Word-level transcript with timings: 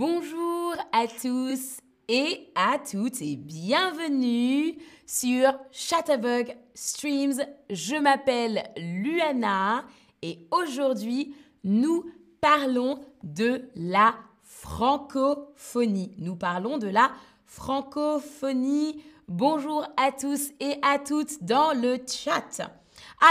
Bonjour 0.00 0.76
à 0.92 1.06
tous 1.06 1.76
et 2.08 2.50
à 2.54 2.78
toutes 2.78 3.20
et 3.20 3.36
bienvenue 3.36 4.78
sur 5.04 5.52
Chatterbug 5.72 6.56
Streams. 6.72 7.42
Je 7.68 7.96
m'appelle 7.96 8.62
Luana 8.78 9.84
et 10.22 10.38
aujourd'hui 10.52 11.34
nous 11.64 12.06
parlons 12.40 12.98
de 13.24 13.68
la 13.76 14.14
francophonie. 14.42 16.14
Nous 16.16 16.34
parlons 16.34 16.78
de 16.78 16.88
la 16.88 17.10
francophonie. 17.44 19.02
Bonjour 19.28 19.86
à 19.98 20.12
tous 20.12 20.52
et 20.60 20.76
à 20.80 20.98
toutes 20.98 21.44
dans 21.44 21.74
le 21.74 21.98
chat. 22.06 22.72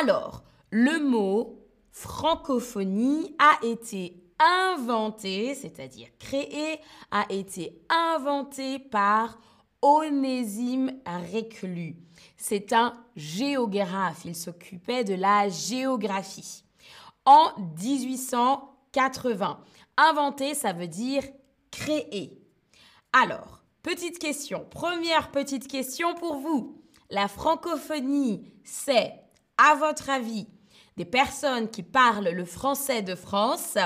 Alors, 0.03 0.43
le 0.69 0.99
mot 0.99 1.65
francophonie 1.91 3.35
a 3.39 3.57
été 3.65 4.21
inventé, 4.39 5.53
c'est-à-dire 5.55 6.07
créé, 6.17 6.79
a 7.11 7.25
été 7.29 7.81
inventé 7.89 8.79
par 8.79 9.37
Onésime 9.81 10.91
Reclus. 11.05 11.95
C'est 12.37 12.73
un 12.73 12.93
géographe, 13.15 14.25
il 14.25 14.35
s'occupait 14.35 15.03
de 15.03 15.13
la 15.13 15.49
géographie. 15.49 16.63
En 17.25 17.51
1880, 17.81 19.59
inventer, 19.97 20.53
ça 20.55 20.73
veut 20.73 20.87
dire 20.87 21.23
créer. 21.71 22.41
Alors, 23.13 23.63
petite 23.83 24.19
question, 24.19 24.65
première 24.69 25.31
petite 25.31 25.67
question 25.67 26.15
pour 26.15 26.37
vous. 26.37 26.81
La 27.09 27.27
francophonie, 27.27 28.53
c'est, 28.63 29.13
à 29.57 29.75
votre 29.75 30.09
avis, 30.09 30.47
des 30.97 31.05
personnes 31.05 31.69
qui 31.69 31.83
parlent 31.83 32.29
le 32.29 32.45
français 32.45 33.01
de 33.01 33.15
France, 33.15 33.77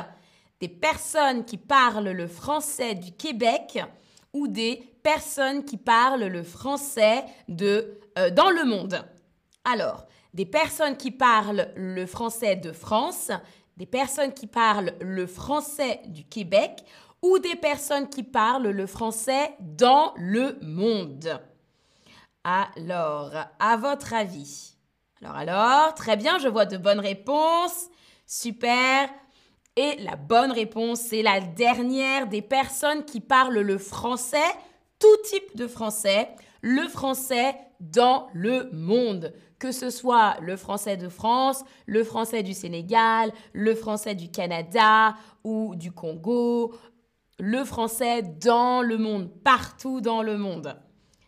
des 0.64 0.70
personnes 0.70 1.44
qui 1.44 1.58
parlent 1.58 2.12
le 2.12 2.26
français 2.26 2.96
du 2.96 3.12
Québec 3.12 3.84
ou 4.32 4.48
des 4.48 4.78
personnes 5.04 5.66
qui 5.66 5.76
parlent 5.76 6.24
le 6.24 6.42
français 6.42 7.26
de, 7.50 8.00
euh, 8.18 8.30
dans 8.30 8.50
le 8.50 8.64
monde. 8.64 9.06
Alors, 9.66 10.06
des 10.34 10.46
personnes 10.46 10.96
qui 10.96 11.12
parlent 11.12 11.68
le 11.76 12.06
français 12.06 12.56
de 12.56 12.72
France, 12.72 13.30
des 13.76 13.86
personnes 13.86 14.34
qui 14.34 14.48
parlent 14.48 14.94
le 15.02 15.28
français 15.28 16.00
du 16.06 16.24
Québec 16.24 16.86
ou 17.22 17.40
des 17.40 17.58
personnes 17.58 18.08
qui 18.08 18.24
parlent 18.24 18.70
le 18.70 18.88
français 18.88 19.58
dans 19.60 20.14
le 20.16 20.58
monde. 20.62 21.42
Alors, 22.46 23.34
à 23.60 23.76
votre 23.76 24.14
avis 24.14 24.78
Alors, 25.22 25.36
alors, 25.36 25.94
très 25.94 26.16
bien, 26.16 26.40
je 26.40 26.48
vois 26.48 26.66
de 26.66 26.78
bonnes 26.78 27.02
réponses. 27.02 27.90
Super. 28.26 29.10
Et 29.76 29.96
la 29.98 30.16
bonne 30.16 30.52
réponse, 30.52 31.00
c'est 31.02 31.24
la 31.24 31.40
dernière 31.40 32.28
des 32.28 32.44
personnes 32.44 33.06
qui 33.06 33.20
parlent 33.20 33.60
le 33.60 33.78
français, 33.80 34.38
tout 35.00 35.18
type 35.26 35.56
de 35.56 35.68
français, 35.68 36.30
le 36.62 36.88
français 36.88 37.56
dans 37.80 38.28
le 38.34 38.70
monde. 38.72 39.34
Que 39.58 39.72
ce 39.72 39.90
soit 39.90 40.36
le 40.42 40.58
français 40.58 40.96
de 40.96 41.10
France, 41.10 41.64
le 41.88 42.04
français 42.04 42.44
du 42.44 42.54
Sénégal, 42.54 43.32
le 43.54 43.74
français 43.74 44.14
du 44.14 44.30
Canada 44.30 45.16
ou 45.44 45.74
du 45.76 45.92
Congo, 45.92 46.76
le 47.40 47.64
français 47.66 48.22
dans 48.22 48.82
le 48.84 48.98
monde, 48.98 49.30
partout 49.44 50.02
dans 50.02 50.22
le 50.22 50.38
monde. 50.38 50.80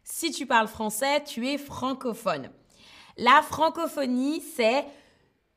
Si 0.04 0.32
tu 0.32 0.46
parles 0.46 0.68
français, 0.68 1.24
tu 1.24 1.48
es 1.48 1.58
francophone. 1.58 2.52
La 3.18 3.42
francophonie, 3.42 4.42
c'est 4.56 4.86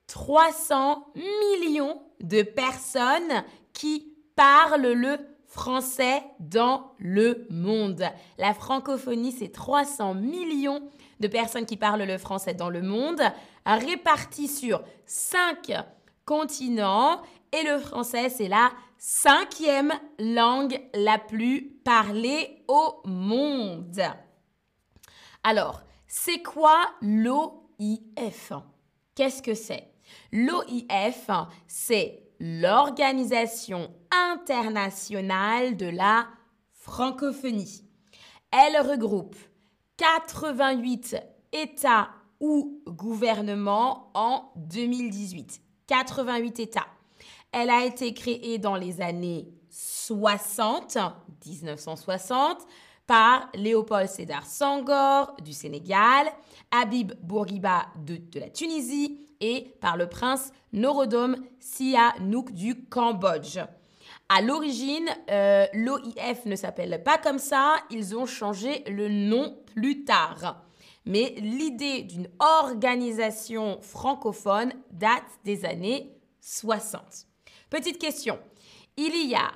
300 0.06 1.12
millions 1.16 2.00
de 2.20 2.42
personnes 2.42 3.44
qui 3.72 4.12
parlent 4.36 4.92
le 4.92 5.18
français 5.46 6.22
dans 6.40 6.92
le 6.98 7.46
monde. 7.50 8.04
La 8.38 8.54
francophonie, 8.54 9.32
c'est 9.32 9.48
300 9.48 10.14
millions 10.14 10.82
de 11.20 11.26
personnes 11.26 11.66
qui 11.66 11.76
parlent 11.76 12.02
le 12.02 12.18
français 12.18 12.54
dans 12.54 12.70
le 12.70 12.82
monde, 12.82 13.22
réparties 13.64 14.48
sur 14.48 14.82
5 15.06 15.72
continents. 16.24 17.22
Et 17.52 17.62
le 17.64 17.78
français, 17.78 18.28
c'est 18.28 18.48
la 18.48 18.70
cinquième 18.98 19.92
langue 20.18 20.78
la 20.94 21.18
plus 21.18 21.80
parlée 21.84 22.62
au 22.68 23.00
monde. 23.04 24.02
Alors, 25.42 25.82
c'est 26.06 26.42
quoi 26.42 26.78
l'OIF 27.00 28.52
Qu'est-ce 29.14 29.42
que 29.42 29.54
c'est? 29.54 29.88
L'OIF, 30.32 31.30
c'est 31.66 32.22
l'Organisation 32.40 33.90
internationale 34.10 35.76
de 35.76 35.86
la 35.86 36.28
francophonie. 36.72 37.84
Elle 38.50 38.80
regroupe 38.80 39.36
88 39.96 41.16
États 41.52 42.08
ou 42.40 42.82
gouvernements 42.86 44.10
en 44.14 44.52
2018. 44.56 45.60
88 45.86 46.60
États. 46.60 46.86
Elle 47.52 47.70
a 47.70 47.84
été 47.84 48.14
créée 48.14 48.58
dans 48.58 48.76
les 48.76 49.00
années 49.00 49.48
60, 49.70 50.98
1960, 51.46 52.66
par 53.06 53.48
Léopold 53.54 54.08
Sédar 54.08 54.44
Senghor 54.44 55.34
du 55.42 55.52
Sénégal, 55.52 56.26
Habib 56.70 57.12
Bourguiba 57.22 57.86
de, 58.04 58.20
la 58.38 58.50
Tunisie 58.50 59.27
et 59.40 59.74
par 59.80 59.96
le 59.96 60.08
prince 60.08 60.52
Norodom 60.72 61.36
Sihanouk 61.60 62.52
du 62.52 62.84
Cambodge. 62.86 63.58
À 64.28 64.42
l'origine, 64.42 65.08
euh, 65.30 65.66
l'OIF 65.72 66.44
ne 66.44 66.56
s'appelle 66.56 67.02
pas 67.02 67.16
comme 67.18 67.38
ça, 67.38 67.76
ils 67.90 68.16
ont 68.16 68.26
changé 68.26 68.84
le 68.86 69.08
nom 69.08 69.56
plus 69.74 70.04
tard. 70.04 70.62
Mais 71.06 71.34
l'idée 71.38 72.02
d'une 72.02 72.28
organisation 72.38 73.78
francophone 73.80 74.72
date 74.90 75.24
des 75.44 75.64
années 75.64 76.14
60. 76.40 77.00
Petite 77.70 77.98
question, 77.98 78.38
il 78.98 79.26
y 79.26 79.34
a 79.34 79.50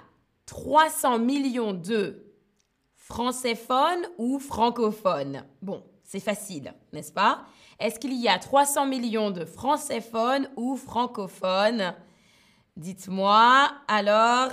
300 0.47 1.19
millions 1.19 1.75
de 1.75 2.25
francophones 2.97 4.07
ou 4.17 4.39
francophones? 4.39 5.45
Bon, 5.61 5.85
c'est 6.03 6.21
facile, 6.21 6.73
n'est-ce 6.93 7.13
pas? 7.13 7.45
Est-ce 7.83 7.99
qu'il 7.99 8.15
y 8.15 8.29
a 8.29 8.39
300 8.39 8.87
millions 8.87 9.33
de 9.33 9.45
francophones 9.45 10.49
ou 10.55 10.77
francophones? 10.77 11.97
Dites-moi. 12.77 13.73
Alors, 13.89 14.51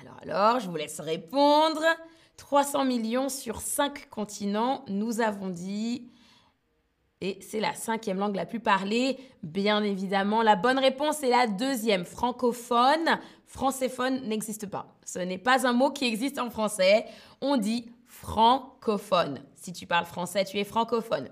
alors, 0.00 0.16
alors, 0.22 0.60
je 0.60 0.70
vous 0.70 0.76
laisse 0.76 0.98
répondre. 0.98 1.84
300 2.38 2.86
millions 2.86 3.28
sur 3.28 3.60
5 3.60 4.08
continents, 4.08 4.82
nous 4.88 5.20
avons 5.20 5.50
dit. 5.50 6.10
Et 7.20 7.38
c'est 7.42 7.60
la 7.60 7.74
cinquième 7.74 8.18
langue 8.18 8.34
la 8.34 8.46
plus 8.46 8.60
parlée, 8.60 9.18
bien 9.42 9.82
évidemment. 9.82 10.40
La 10.40 10.56
bonne 10.56 10.78
réponse 10.78 11.22
est 11.22 11.28
la 11.28 11.46
deuxième, 11.46 12.06
francophone. 12.06 13.20
Francéphone 13.46 14.26
n'existe 14.26 14.66
pas. 14.66 14.96
Ce 15.04 15.18
n'est 15.18 15.36
pas 15.36 15.66
un 15.66 15.74
mot 15.74 15.90
qui 15.90 16.06
existe 16.06 16.38
en 16.38 16.48
français. 16.48 17.04
On 17.42 17.58
dit 17.58 17.91
francophone. 18.12 19.40
Si 19.54 19.72
tu 19.72 19.86
parles 19.86 20.04
français, 20.04 20.44
tu 20.44 20.58
es 20.58 20.64
francophone. 20.64 21.28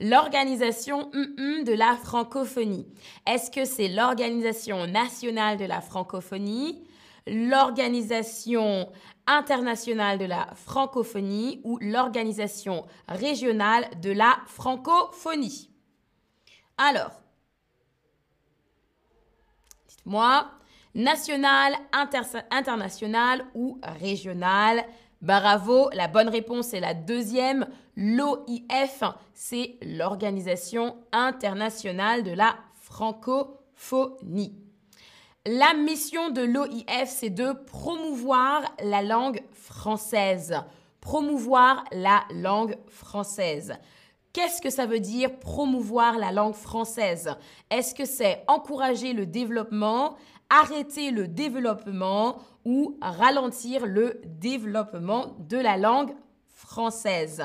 L'organisation 0.00 1.10
de 1.12 1.72
la 1.72 1.96
francophonie. 1.96 2.86
Est-ce 3.26 3.50
que 3.50 3.64
c'est 3.64 3.88
l'organisation 3.88 4.86
nationale 4.86 5.58
de 5.58 5.66
la 5.66 5.80
francophonie, 5.80 6.82
l'organisation 7.26 8.90
internationale 9.26 10.18
de 10.18 10.24
la 10.24 10.48
francophonie 10.56 11.60
ou 11.62 11.78
l'organisation 11.80 12.84
régionale 13.06 13.88
de 14.00 14.10
la 14.10 14.38
francophonie? 14.46 15.70
Alors, 16.78 17.20
dites-moi, 19.88 20.50
national, 20.94 21.74
international 22.50 23.46
ou 23.54 23.78
régional 24.00 24.84
Bravo, 25.24 25.88
la 25.94 26.06
bonne 26.06 26.28
réponse 26.28 26.74
est 26.74 26.80
la 26.80 26.92
deuxième. 26.92 27.66
L'OIF, 27.96 29.02
c'est 29.32 29.78
l'Organisation 29.80 30.98
internationale 31.12 32.24
de 32.24 32.32
la 32.32 32.54
francophonie. 32.74 34.54
La 35.46 35.72
mission 35.72 36.28
de 36.28 36.42
l'OIF, 36.42 37.08
c'est 37.08 37.30
de 37.30 37.52
promouvoir 37.52 38.64
la 38.82 39.00
langue 39.00 39.40
française. 39.52 40.56
Promouvoir 41.00 41.84
la 41.90 42.24
langue 42.34 42.76
française. 42.88 43.72
Qu'est-ce 44.34 44.60
que 44.60 44.68
ça 44.68 44.84
veut 44.84 45.00
dire 45.00 45.38
promouvoir 45.38 46.18
la 46.18 46.32
langue 46.32 46.54
française? 46.54 47.30
Est-ce 47.70 47.94
que 47.94 48.04
c'est 48.04 48.44
encourager 48.46 49.14
le 49.14 49.24
développement, 49.24 50.16
arrêter 50.54 51.10
le 51.10 51.26
développement 51.26 52.38
ou 52.64 52.96
ralentir 53.02 53.86
le 53.86 54.20
développement 54.24 55.34
de 55.40 55.56
la 55.56 55.76
langue 55.76 56.14
française. 56.48 57.42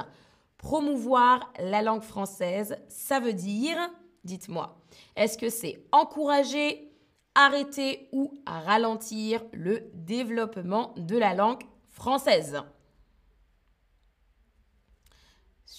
Promouvoir 0.58 1.52
la 1.60 1.82
langue 1.82 2.04
française, 2.04 2.78
ça 2.88 3.20
veut 3.20 3.34
dire, 3.34 3.78
dites-moi, 4.24 4.78
est-ce 5.16 5.40
que 5.40 5.50
c'est 5.50 5.84
encourager, 5.92 6.92
arrêter 7.34 8.10
ou 8.12 8.32
ralentir 8.46 9.44
le 9.54 9.90
développement 9.96 10.94
de 10.98 11.18
la 11.18 11.34
langue 11.34 11.64
française? 11.88 12.62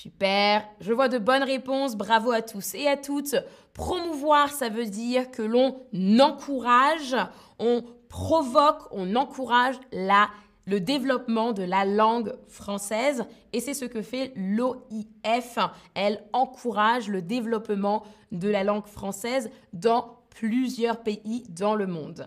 Super, 0.02 0.66
je 0.80 0.94
vois 0.94 1.10
de 1.10 1.18
bonnes 1.18 1.42
réponses, 1.42 1.94
bravo 1.94 2.30
à 2.30 2.40
tous 2.40 2.74
et 2.74 2.86
à 2.86 2.96
toutes. 2.96 3.36
Promouvoir, 3.74 4.48
ça 4.48 4.70
veut 4.70 4.86
dire 4.86 5.30
que 5.30 5.42
l'on 5.42 5.76
encourage, 6.18 7.14
on 7.58 7.84
provoque, 8.08 8.88
on 8.92 9.14
encourage 9.14 9.74
la, 9.92 10.30
le 10.64 10.80
développement 10.80 11.52
de 11.52 11.64
la 11.64 11.84
langue 11.84 12.32
française 12.48 13.26
et 13.52 13.60
c'est 13.60 13.74
ce 13.74 13.84
que 13.84 14.00
fait 14.00 14.32
l'OIF. 14.36 15.58
Elle 15.92 16.24
encourage 16.32 17.08
le 17.08 17.20
développement 17.20 18.02
de 18.32 18.48
la 18.48 18.64
langue 18.64 18.86
française 18.86 19.50
dans 19.74 20.16
plusieurs 20.30 21.02
pays 21.02 21.44
dans 21.50 21.74
le 21.74 21.86
monde. 21.86 22.26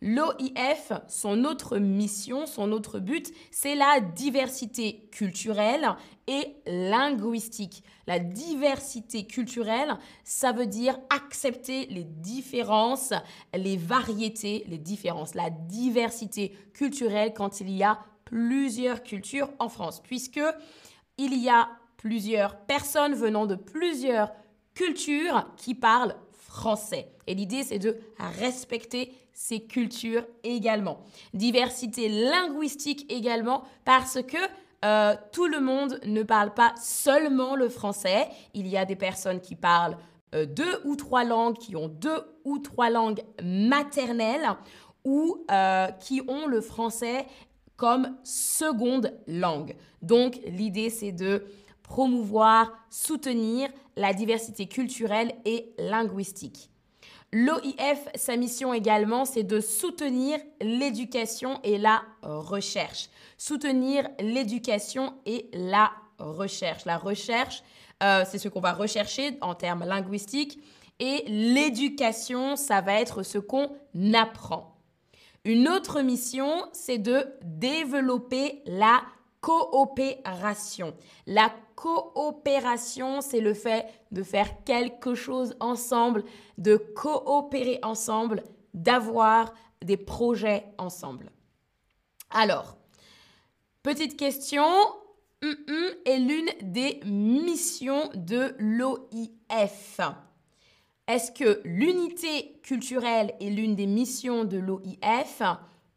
L'OIF, 0.00 0.92
son 1.06 1.44
autre 1.44 1.78
mission, 1.78 2.46
son 2.46 2.72
autre 2.72 2.98
but, 2.98 3.32
c'est 3.52 3.76
la 3.76 4.00
diversité 4.00 5.08
culturelle 5.12 5.94
et 6.26 6.56
linguistique. 6.66 7.84
La 8.08 8.18
diversité 8.18 9.26
culturelle, 9.26 9.96
ça 10.24 10.50
veut 10.50 10.66
dire 10.66 10.98
accepter 11.08 11.86
les 11.86 12.04
différences, 12.04 13.12
les 13.54 13.76
variétés, 13.76 14.64
les 14.68 14.78
différences. 14.78 15.34
La 15.34 15.50
diversité 15.50 16.56
culturelle 16.74 17.32
quand 17.32 17.60
il 17.60 17.70
y 17.70 17.84
a 17.84 18.00
plusieurs 18.24 19.02
cultures 19.02 19.50
en 19.60 19.68
France, 19.68 20.00
puisque 20.02 20.40
il 21.16 21.34
y 21.40 21.48
a 21.48 21.68
plusieurs 21.96 22.56
personnes 22.56 23.14
venant 23.14 23.46
de 23.46 23.54
plusieurs 23.54 24.32
cultures 24.74 25.46
qui 25.56 25.74
parlent 25.74 26.16
français. 26.32 27.08
Et 27.26 27.34
l'idée, 27.34 27.62
c'est 27.62 27.78
de 27.78 27.98
respecter 28.18 29.12
ces 29.32 29.64
cultures 29.64 30.24
également. 30.44 31.00
Diversité 31.34 32.08
linguistique 32.08 33.10
également, 33.10 33.64
parce 33.84 34.20
que 34.22 34.36
euh, 34.84 35.14
tout 35.32 35.46
le 35.46 35.60
monde 35.60 36.00
ne 36.04 36.22
parle 36.22 36.54
pas 36.54 36.74
seulement 36.80 37.54
le 37.54 37.68
français. 37.68 38.28
Il 38.54 38.66
y 38.66 38.76
a 38.76 38.84
des 38.84 38.96
personnes 38.96 39.40
qui 39.40 39.54
parlent 39.54 39.96
euh, 40.34 40.46
deux 40.46 40.80
ou 40.84 40.96
trois 40.96 41.24
langues, 41.24 41.56
qui 41.56 41.76
ont 41.76 41.88
deux 41.88 42.22
ou 42.44 42.58
trois 42.58 42.90
langues 42.90 43.22
maternelles 43.42 44.48
ou 45.04 45.44
euh, 45.50 45.88
qui 46.00 46.22
ont 46.26 46.46
le 46.46 46.60
français 46.60 47.26
comme 47.76 48.16
seconde 48.24 49.12
langue. 49.26 49.76
Donc 50.00 50.40
l'idée 50.46 50.90
c'est 50.90 51.12
de 51.12 51.44
promouvoir, 51.82 52.72
soutenir 52.90 53.68
la 53.96 54.14
diversité 54.14 54.66
culturelle 54.66 55.34
et 55.44 55.74
linguistique. 55.78 56.71
L'OIF, 57.34 58.08
sa 58.14 58.36
mission 58.36 58.74
également, 58.74 59.24
c'est 59.24 59.42
de 59.42 59.60
soutenir 59.60 60.38
l'éducation 60.60 61.60
et 61.64 61.78
la 61.78 62.02
recherche. 62.22 63.08
Soutenir 63.38 64.06
l'éducation 64.20 65.14
et 65.24 65.48
la 65.54 65.92
recherche. 66.18 66.84
La 66.84 66.98
recherche, 66.98 67.62
euh, 68.02 68.24
c'est 68.30 68.38
ce 68.38 68.48
qu'on 68.48 68.60
va 68.60 68.74
rechercher 68.74 69.38
en 69.40 69.54
termes 69.54 69.84
linguistiques. 69.84 70.62
Et 70.98 71.24
l'éducation, 71.26 72.56
ça 72.56 72.82
va 72.82 73.00
être 73.00 73.22
ce 73.22 73.38
qu'on 73.38 73.70
apprend. 74.12 74.76
Une 75.44 75.68
autre 75.68 76.02
mission, 76.02 76.66
c'est 76.72 76.98
de 76.98 77.26
développer 77.42 78.62
la 78.66 79.02
coopération. 79.42 80.94
La 81.26 81.52
coopération, 81.74 83.20
c'est 83.20 83.40
le 83.40 83.52
fait 83.52 83.86
de 84.10 84.22
faire 84.22 84.64
quelque 84.64 85.14
chose 85.14 85.54
ensemble, 85.60 86.24
de 86.56 86.76
coopérer 86.76 87.78
ensemble, 87.82 88.42
d'avoir 88.72 89.52
des 89.82 89.98
projets 89.98 90.64
ensemble. 90.78 91.30
Alors, 92.30 92.78
petite 93.82 94.16
question, 94.16 94.64
est 96.06 96.18
l'une 96.18 96.48
des 96.62 97.00
missions 97.04 98.08
de 98.14 98.54
l'OIF. 98.58 100.00
Est-ce 101.08 101.32
que 101.32 101.60
l'unité 101.64 102.60
culturelle 102.62 103.34
est 103.40 103.50
l'une 103.50 103.74
des 103.74 103.86
missions 103.86 104.44
de 104.44 104.58
l'OIF 104.58 105.42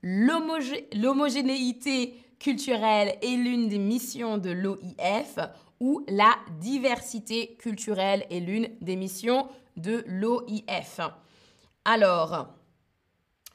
L'homogénéité 0.01 2.15
culturelle 2.39 3.17
est 3.21 3.35
l'une 3.35 3.67
des 3.67 3.77
missions 3.77 4.37
de 4.37 4.51
l'OIF 4.51 5.39
ou 5.79 6.03
la 6.07 6.35
diversité 6.59 7.55
culturelle 7.55 8.25
est 8.29 8.39
l'une 8.39 8.69
des 8.81 8.95
missions 8.95 9.47
de 9.77 10.03
l'OIF. 10.07 10.99
Alors, 11.83 12.47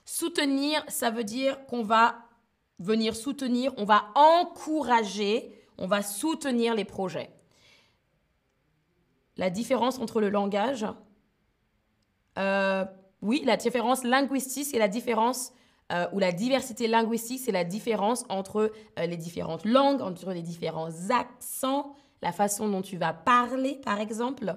soutenir, 0.04 0.84
ça 0.88 1.10
veut 1.10 1.24
dire 1.24 1.66
qu'on 1.66 1.82
va 1.82 2.16
venir 2.78 3.14
soutenir, 3.14 3.72
on 3.76 3.84
va 3.84 4.06
encourager, 4.14 5.54
on 5.78 5.86
va 5.86 6.02
soutenir 6.02 6.74
les 6.74 6.84
projets. 6.84 7.30
La 9.36 9.50
différence 9.50 9.98
entre 9.98 10.20
le 10.20 10.28
langage, 10.28 10.86
euh, 12.38 12.84
oui, 13.22 13.42
la 13.44 13.56
différence 13.56 14.04
linguistique 14.04 14.74
et 14.74 14.78
la 14.78 14.88
différence 14.88 15.52
euh, 15.90 16.06
où 16.12 16.18
la 16.18 16.32
diversité 16.32 16.86
linguistique, 16.86 17.40
c'est 17.44 17.52
la 17.52 17.64
différence 17.64 18.24
entre 18.28 18.72
euh, 18.98 19.06
les 19.06 19.16
différentes 19.16 19.64
langues, 19.64 20.02
entre 20.02 20.32
les 20.32 20.42
différents 20.42 21.10
accents, 21.10 21.94
la 22.22 22.32
façon 22.32 22.68
dont 22.68 22.82
tu 22.82 22.96
vas 22.96 23.12
parler, 23.12 23.80
par 23.84 24.00
exemple. 24.00 24.54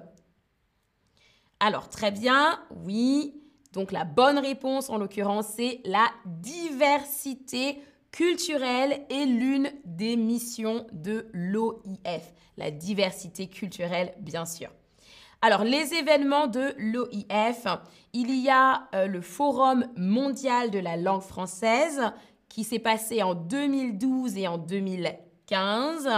Alors, 1.60 1.88
très 1.88 2.10
bien, 2.10 2.60
oui. 2.84 3.40
Donc, 3.72 3.90
la 3.90 4.04
bonne 4.04 4.38
réponse, 4.38 4.90
en 4.90 4.98
l'occurrence, 4.98 5.48
c'est 5.56 5.80
la 5.84 6.08
diversité 6.26 7.80
culturelle 8.12 9.04
est 9.10 9.26
l'une 9.26 9.72
des 9.84 10.16
missions 10.16 10.86
de 10.92 11.26
l'OIF. 11.32 12.32
La 12.56 12.70
diversité 12.70 13.48
culturelle, 13.48 14.14
bien 14.20 14.46
sûr. 14.46 14.70
Alors, 15.46 15.62
les 15.62 15.92
événements 15.92 16.46
de 16.46 16.72
l'OIF, 16.78 17.66
il 18.14 18.34
y 18.34 18.48
a 18.48 18.88
euh, 18.94 19.06
le 19.06 19.20
Forum 19.20 19.86
mondial 19.94 20.70
de 20.70 20.78
la 20.78 20.96
langue 20.96 21.20
française 21.20 22.00
qui 22.48 22.64
s'est 22.64 22.78
passé 22.78 23.22
en 23.22 23.34
2012 23.34 24.38
et 24.38 24.48
en 24.48 24.56
2015. 24.56 26.08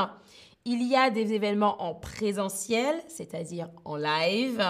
Il 0.64 0.80
y 0.84 0.94
a 0.94 1.10
des 1.10 1.32
événements 1.32 1.82
en 1.82 1.92
présentiel, 1.92 3.02
c'est-à-dire 3.08 3.68
en 3.84 3.96
live, 3.96 4.62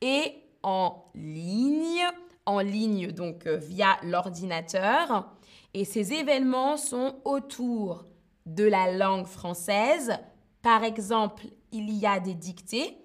et 0.00 0.42
en 0.64 1.04
ligne, 1.14 2.04
en 2.46 2.58
ligne 2.58 3.12
donc 3.12 3.46
euh, 3.46 3.58
via 3.58 3.96
l'ordinateur. 4.02 5.30
Et 5.72 5.84
ces 5.84 6.14
événements 6.14 6.76
sont 6.76 7.14
autour 7.24 8.06
de 8.44 8.64
la 8.64 8.90
langue 8.90 9.26
française. 9.26 10.18
Par 10.62 10.82
exemple, 10.82 11.44
il 11.70 11.92
y 11.96 12.06
a 12.06 12.18
des 12.18 12.34
dictées 12.34 12.98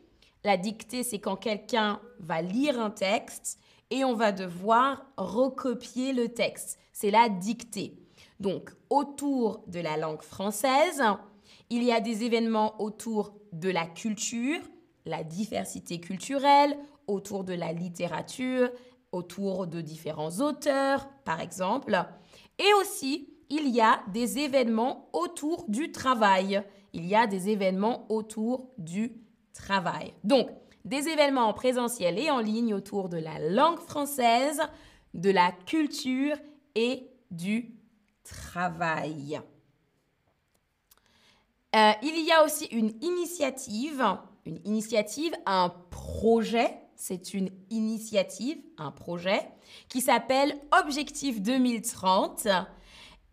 la 0.44 0.58
dictée, 0.58 1.04
c'est 1.04 1.20
quand 1.20 1.36
quelqu'un 1.36 2.00
va 2.20 2.42
lire 2.42 2.80
un 2.80 2.90
texte 2.90 3.60
et 3.90 4.06
on 4.06 4.14
va 4.14 4.32
devoir 4.32 5.06
recopier 5.18 6.14
le 6.14 6.30
texte. 6.30 6.80
C'est 6.94 7.12
la 7.12 7.30
dictée. 7.30 7.98
Donc, 8.40 8.72
autour 8.90 9.64
de 9.68 9.80
la 9.80 9.98
langue 9.98 10.22
française, 10.22 11.04
il 11.70 11.84
y 11.84 11.92
a 11.92 12.00
des 12.00 12.24
événements 12.24 12.82
autour 12.82 13.34
de 13.52 13.70
la 13.70 13.86
culture, 13.86 14.62
la 15.06 15.24
diversité 15.24 16.00
culturelle, 16.00 16.78
autour 17.08 17.44
de 17.44 17.54
la 17.54 17.74
littérature, 17.74 18.70
autour 19.12 19.68
de 19.68 19.82
différents 19.82 20.40
auteurs, 20.40 21.10
par 21.26 21.42
exemple. 21.42 22.06
Et 22.60 22.74
aussi, 22.80 23.30
il 23.50 23.70
y 23.70 23.82
a 23.82 24.02
des 24.14 24.38
événements 24.40 25.10
autour 25.12 25.66
du 25.68 25.92
travail. 25.92 26.64
Il 26.94 27.06
y 27.06 27.16
a 27.16 27.28
des 27.28 27.50
événements 27.50 28.06
autour 28.10 28.70
du 28.78 29.14
travail. 29.54 30.14
Donc, 30.24 30.50
des 30.86 31.08
événements 31.08 31.48
en 31.48 31.54
présentiel 31.54 32.18
et 32.18 32.32
en 32.32 32.40
ligne 32.40 32.74
autour 32.74 33.10
de 33.10 33.18
la 33.18 33.40
langue 33.40 33.80
française, 33.80 34.62
de 35.14 35.30
la 35.30 35.52
culture 35.66 36.36
et 36.76 37.08
du 37.32 37.76
travail. 38.24 39.42
Euh, 41.76 41.92
il 42.02 42.26
y 42.26 42.32
a 42.32 42.44
aussi 42.44 42.66
une 42.66 42.94
initiative, 43.02 44.04
une 44.46 44.60
initiative, 44.66 45.34
un 45.46 45.70
projet, 45.92 46.80
c'est 46.96 47.34
une 47.34 47.50
initiative, 47.70 48.58
un 48.78 48.92
projet, 48.92 49.48
qui 49.88 50.02
s'appelle 50.02 50.60
Objectif 50.84 51.42
2030. 51.42 52.48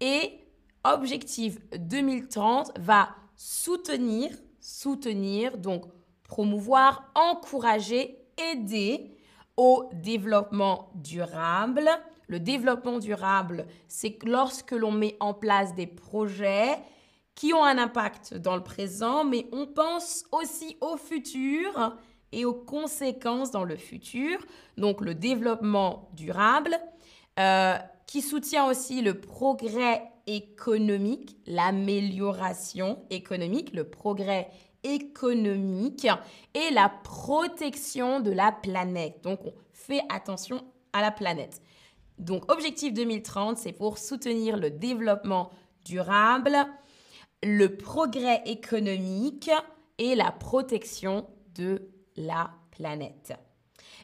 Et 0.00 0.40
Objectif 0.84 1.58
2030 1.76 2.78
va 2.78 3.08
soutenir, 3.34 4.30
soutenir, 4.60 5.56
donc 5.58 5.86
promouvoir, 6.28 7.10
encourager, 7.14 8.18
aider 8.52 9.10
au 9.56 9.88
développement 9.92 10.90
durable. 10.94 11.88
Le 12.28 12.40
développement 12.40 12.98
durable, 12.98 13.66
c'est 13.88 14.18
lorsque 14.24 14.72
l'on 14.72 14.90
met 14.90 15.16
en 15.20 15.32
place 15.32 15.74
des 15.74 15.86
projets 15.86 16.78
qui 17.34 17.52
ont 17.52 17.64
un 17.64 17.78
impact 17.78 18.34
dans 18.34 18.56
le 18.56 18.62
présent, 18.62 19.24
mais 19.24 19.46
on 19.52 19.66
pense 19.66 20.24
aussi 20.32 20.76
au 20.80 20.96
futur 20.96 21.96
et 22.32 22.44
aux 22.44 22.54
conséquences 22.54 23.50
dans 23.50 23.64
le 23.64 23.76
futur. 23.76 24.38
Donc 24.76 25.00
le 25.00 25.14
développement 25.14 26.10
durable, 26.14 26.76
euh, 27.38 27.76
qui 28.06 28.22
soutient 28.22 28.66
aussi 28.66 29.02
le 29.02 29.20
progrès 29.20 30.02
économique, 30.26 31.36
l'amélioration 31.46 32.98
économique, 33.10 33.72
le 33.74 33.84
progrès 33.84 34.48
économique 34.94 36.06
et 36.54 36.70
la 36.70 36.88
protection 36.88 38.20
de 38.20 38.30
la 38.30 38.52
planète. 38.52 39.20
Donc 39.22 39.40
on 39.44 39.52
fait 39.72 40.02
attention 40.08 40.62
à 40.92 41.00
la 41.00 41.10
planète. 41.10 41.60
Donc 42.18 42.50
objectif 42.50 42.94
2030, 42.94 43.58
c'est 43.58 43.72
pour 43.72 43.98
soutenir 43.98 44.56
le 44.56 44.70
développement 44.70 45.50
durable, 45.84 46.56
le 47.42 47.76
progrès 47.76 48.42
économique 48.46 49.50
et 49.98 50.14
la 50.14 50.32
protection 50.32 51.26
de 51.54 51.90
la 52.16 52.50
planète. 52.70 53.34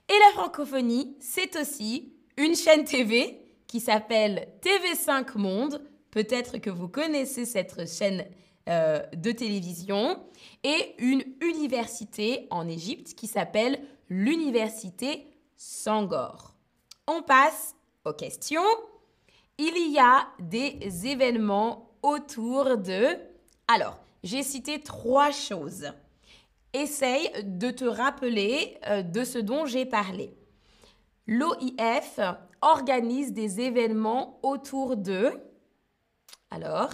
Et 0.09 0.19
la 0.27 0.43
francophonie, 0.43 1.17
c'est 1.21 1.57
aussi 1.57 2.15
une 2.37 2.55
chaîne 2.55 2.85
TV 2.85 3.39
qui 3.67 3.81
s'appelle 3.81 4.49
TV5 4.61 5.39
Monde. 5.39 5.83
Peut-être 6.11 6.59
que 6.59 6.71
vous 6.71 6.89
connaissez 6.89 7.47
cette 7.47 7.89
chaîne 7.89 8.25
euh, 8.69 9.01
de 9.17 9.33
télévision. 9.33 10.23
Et 10.63 10.95
une 10.99 11.25
université 11.41 12.47
en 12.51 12.69
Égypte 12.69 13.15
qui 13.15 13.27
s'appelle 13.27 13.81
l'université 14.09 15.27
Sangor. 15.57 16.55
On 17.07 17.23
passe 17.23 17.75
aux 18.05 18.13
questions. 18.13 18.63
Il 19.59 19.93
y 19.93 19.99
a 19.99 20.29
des 20.39 21.07
événements 21.07 21.91
autour 22.03 22.77
de... 22.79 23.17
Alors, 23.69 23.99
j'ai 24.23 24.43
cité 24.43 24.81
trois 24.81 25.31
choses. 25.31 25.93
Essaye 26.73 27.31
de 27.45 27.71
te 27.71 27.85
rappeler 27.85 28.79
euh, 28.87 29.03
de 29.03 29.25
ce 29.25 29.39
dont 29.39 29.67
j'ai 29.67 29.87
parlé. 29.87 30.35
L'OIF 31.27 32.21
organise 32.61 33.33
des 33.33 33.61
événements 33.61 34.39
autour 34.43 34.97
de... 34.97 35.33
Alors, 36.51 36.91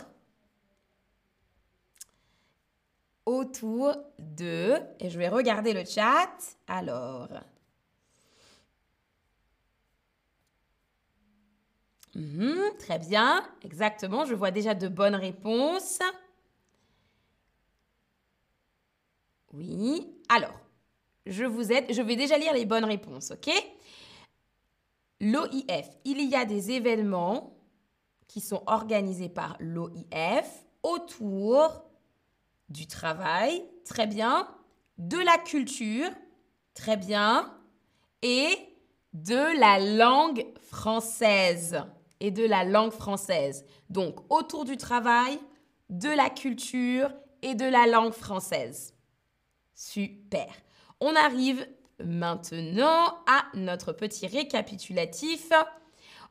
autour 3.29 3.95
de... 4.19 4.81
Et 5.01 5.11
je 5.11 5.19
vais 5.19 5.29
regarder 5.29 5.75
le 5.75 5.85
chat. 5.85 6.31
Alors... 6.67 7.29
Mhm, 12.15 12.59
très 12.79 12.99
bien, 12.99 13.47
exactement. 13.63 14.25
Je 14.25 14.35
vois 14.35 14.51
déjà 14.51 14.75
de 14.75 14.89
bonnes 14.89 15.15
réponses. 15.15 16.01
Oui. 19.53 20.07
Alors, 20.29 20.59
je 21.27 21.45
vous 21.45 21.71
aide. 21.71 21.93
Je 21.93 22.03
vais 22.03 22.17
déjà 22.17 22.39
lire 22.39 22.55
les 22.55 22.65
bonnes 22.65 22.87
réponses, 22.87 23.31
ok? 23.31 23.51
L'OIF, 25.21 25.89
il 26.05 26.23
y 26.23 26.35
a 26.35 26.45
des 26.45 26.71
événements 26.71 27.57
qui 28.27 28.41
sont 28.41 28.63
organisés 28.67 29.29
par 29.29 29.57
l'OIF 29.61 30.65
autour 30.83 31.88
du 32.69 32.87
travail, 32.87 33.65
très 33.85 34.07
bien, 34.07 34.49
de 34.99 35.19
la 35.19 35.39
culture, 35.39 36.11
très 36.75 36.97
bien, 36.97 37.55
et 38.23 38.57
de 39.13 39.59
la 39.59 39.79
langue 39.79 40.45
française. 40.61 41.83
Et 42.21 42.31
de 42.31 42.45
la 42.45 42.65
langue 42.65 42.93
française. 42.93 43.65
Donc, 43.91 44.17
autour 44.29 44.65
du 44.65 44.77
travail, 44.77 45.39
de 45.89 46.09
la 46.09 46.31
culture 46.31 47.11
et 47.43 47.55
de 47.55 47.65
la 47.65 47.87
langue 47.87 48.13
française. 48.13 48.95
Super. 49.75 50.49
On 51.01 51.15
arrive 51.15 51.67
maintenant 52.05 53.19
à 53.27 53.45
notre 53.55 53.93
petit 53.93 54.27
récapitulatif. 54.27 55.51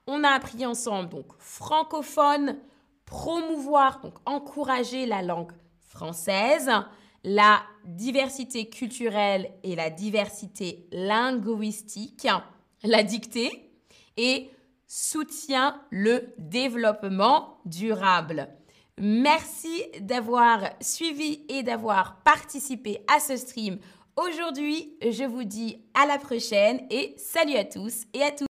On 0.06 0.24
a 0.24 0.30
appris 0.30 0.66
ensemble 0.66 1.10
donc 1.10 1.28
francophone, 1.40 2.60
promouvoir, 3.06 4.02
donc 4.02 4.16
encourager 4.26 5.06
la 5.06 5.22
langue 5.22 5.54
la 7.24 7.62
diversité 7.86 8.70
culturelle 8.70 9.52
et 9.64 9.76
la 9.76 9.90
diversité 9.90 10.88
linguistique, 10.92 12.28
la 12.84 13.04
dictée 13.04 13.72
et 14.18 14.50
soutient 14.88 15.82
le 15.90 16.34
développement 16.38 17.60
durable. 17.66 18.50
Merci 19.00 19.84
d'avoir 20.02 20.70
suivi 20.82 21.46
et 21.50 21.62
d'avoir 21.62 22.24
participé 22.24 23.04
à 23.14 23.20
ce 23.20 23.36
stream. 23.36 23.78
Aujourd'hui, 24.16 24.98
je 25.02 25.24
vous 25.24 25.44
dis 25.44 25.78
à 25.94 26.08
la 26.08 26.18
prochaine 26.18 26.82
et 26.90 27.14
salut 27.18 27.56
à 27.56 27.66
tous 27.66 28.06
et 28.14 28.24
à 28.24 28.32
toutes. 28.32 28.46